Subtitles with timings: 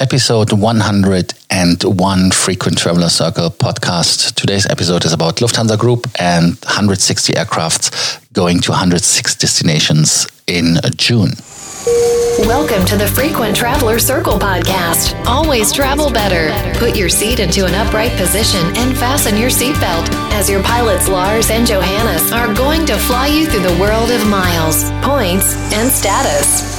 [0.00, 4.32] Episode 101 Frequent Traveler Circle podcast.
[4.36, 11.30] Today's episode is about Lufthansa Group and 160 aircrafts going to 106 destinations in June.
[12.46, 15.20] Welcome to the Frequent Traveler Circle podcast.
[15.26, 16.54] Always travel better.
[16.78, 21.50] Put your seat into an upright position and fasten your seatbelt as your pilots Lars
[21.50, 26.77] and Johannes are going to fly you through the world of miles, points, and status.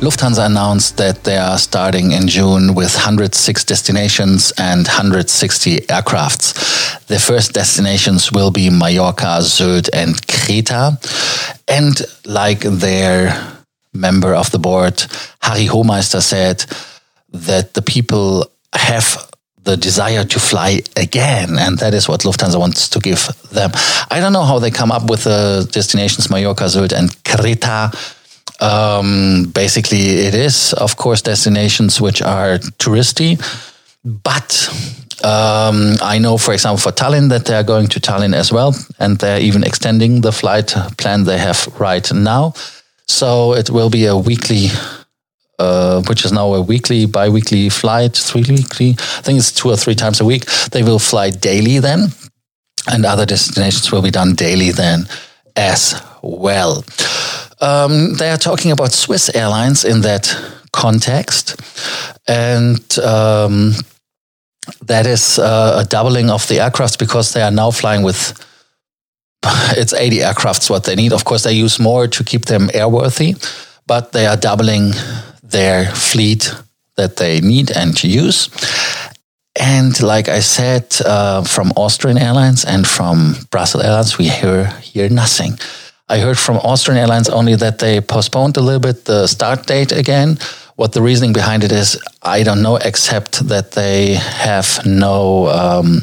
[0.00, 7.06] Lufthansa announced that they are starting in June with 106 destinations and 160 aircrafts.
[7.06, 10.98] The first destinations will be Mallorca, Sylt, and Creta.
[11.66, 13.56] And like their
[13.94, 15.02] member of the board,
[15.40, 16.66] Harry Hohmeister, said
[17.30, 19.30] that the people have
[19.64, 21.58] the desire to fly again.
[21.58, 23.70] And that is what Lufthansa wants to give them.
[24.10, 27.90] I don't know how they come up with the destinations Mallorca, Sylt, and Creta
[28.60, 33.38] um, basically, it is, of course, destinations which are touristy,
[34.04, 34.68] but
[35.24, 38.74] um, I know, for example, for Tallinn that they are going to Tallinn as well,
[38.98, 42.54] and they're even extending the flight plan they have right now.
[43.08, 44.68] So it will be a weekly,
[45.58, 48.90] uh, which is now a weekly, bi-weekly flight, three weekly.
[48.90, 50.44] I think it's two or three times a week.
[50.70, 52.08] They will fly daily then,
[52.88, 55.08] and other destinations will be done daily then
[55.56, 56.84] as well.
[57.60, 60.36] Um, they are talking about Swiss Airlines in that
[60.72, 61.56] context,
[62.28, 63.72] and um,
[64.82, 68.34] that is uh, a doubling of the aircrafts because they are now flying with.
[69.76, 71.12] It's 80 aircrafts what they need.
[71.12, 73.36] Of course, they use more to keep them airworthy,
[73.86, 74.92] but they are doubling
[75.42, 76.52] their fleet
[76.96, 78.48] that they need and to use.
[79.58, 85.08] And like I said, uh, from Austrian Airlines and from Brussels Airlines, we hear, hear
[85.08, 85.58] nothing.
[86.08, 89.90] I heard from Austrian Airlines only that they postponed a little bit the start date
[89.90, 90.38] again.
[90.76, 96.02] What the reasoning behind it is, I don't know, except that they have no um,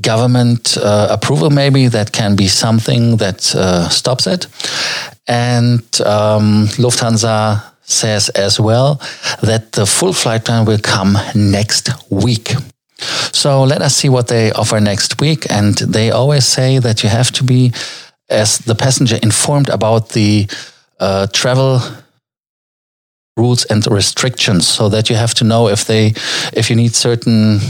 [0.00, 4.46] government uh, approval, maybe that can be something that uh, stops it.
[5.26, 9.00] And um, Lufthansa says as well
[9.42, 12.54] that the full flight plan will come next week.
[13.32, 15.50] So let us see what they offer next week.
[15.50, 17.72] And they always say that you have to be
[18.28, 20.46] as the passenger informed about the
[21.00, 21.80] uh, travel
[23.36, 26.12] rules and restrictions so that you have to know if they
[26.52, 27.60] if you need certain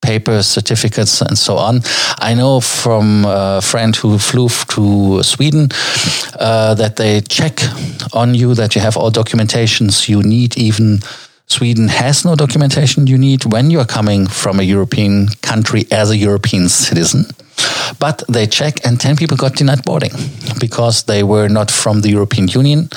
[0.00, 1.80] papers certificates and so on
[2.18, 5.68] i know from a friend who flew to sweden
[6.38, 7.58] uh, that they check
[8.12, 11.00] on you that you have all documentations you need even
[11.50, 16.16] Sweden has no documentation you need when you're coming from a European country as a
[16.16, 17.24] European citizen.
[17.98, 20.12] But they check, and 10 people got denied boarding
[20.60, 22.88] because they were not from the European Union.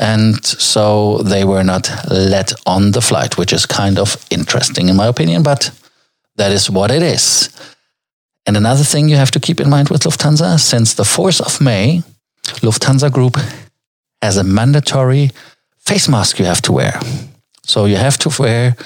[0.00, 4.96] And so they were not let on the flight, which is kind of interesting, in
[4.96, 5.70] my opinion, but
[6.36, 7.50] that is what it is.
[8.46, 11.60] And another thing you have to keep in mind with Lufthansa since the 4th of
[11.60, 12.02] May,
[12.62, 13.36] Lufthansa Group
[14.22, 15.30] has a mandatory
[15.78, 16.98] face mask you have to wear.
[17.62, 18.76] So you have to wear,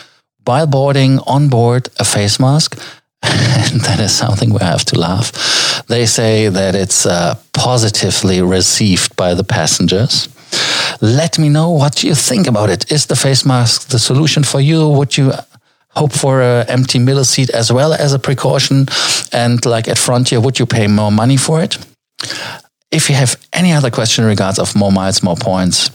[0.44, 2.76] while boarding on board, a face mask.
[3.86, 5.32] that is something we have to laugh.
[5.86, 10.28] They say that it's uh, positively received by the passengers.
[11.00, 12.90] Let me know what you think about it.
[12.90, 14.88] Is the face mask the solution for you?
[14.88, 15.32] Would you
[15.90, 18.86] hope for an empty middle seat as well as a precaution?
[19.32, 21.78] And like at Frontier, would you pay more money for it?
[22.90, 25.90] If you have any other question in regards of more miles, more points,